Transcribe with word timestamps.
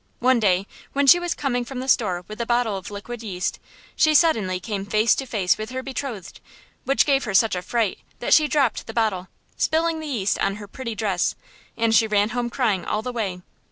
One 0.17 0.39
day, 0.39 0.65
when 0.93 1.05
she 1.05 1.19
was 1.19 1.35
coming 1.35 1.63
from 1.63 1.79
the 1.79 1.87
store 1.87 2.25
with 2.27 2.41
a 2.41 2.45
bottle 2.47 2.75
of 2.75 2.89
liquid 2.89 3.21
yeast, 3.21 3.59
she 3.95 4.15
suddenly 4.15 4.59
came 4.59 4.83
face 4.83 5.13
to 5.13 5.27
face 5.27 5.59
with 5.59 5.69
her 5.69 5.83
betrothed, 5.83 6.39
which 6.85 7.05
gave 7.05 7.25
her 7.25 7.35
such 7.35 7.55
a 7.55 7.61
fright 7.61 7.99
that 8.17 8.33
she 8.33 8.47
dropped 8.47 8.87
the 8.87 8.93
bottle, 8.95 9.27
spilling 9.57 9.99
the 9.99 10.07
yeast 10.07 10.39
on 10.39 10.55
her 10.55 10.67
pretty 10.67 10.95
dress; 10.95 11.35
and 11.77 11.93
she 11.93 12.07
ran 12.07 12.29
home 12.29 12.49
crying 12.49 12.83
all 12.83 13.03
the 13.03 13.13
way. 13.13 13.43